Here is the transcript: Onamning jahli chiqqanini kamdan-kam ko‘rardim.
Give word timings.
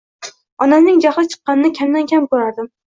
Onamning 0.67 0.97
jahli 1.05 1.29
chiqqanini 1.35 1.73
kamdan-kam 1.83 2.29
ko‘rardim. 2.35 2.77